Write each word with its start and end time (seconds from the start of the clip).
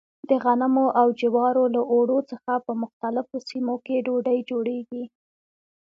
د 0.29 0.31
غنمو 0.43 0.85
او 0.99 1.07
جوارو 1.21 1.63
له 1.75 1.81
اوړو 1.93 2.19
څخه 2.31 2.51
په 2.65 2.71
مختلفو 2.83 3.35
سیمو 3.49 3.75
کې 3.85 4.03
ډوډۍ 4.05 4.39
جوړېږي. 4.49 5.03